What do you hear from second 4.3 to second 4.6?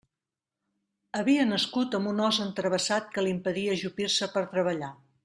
per a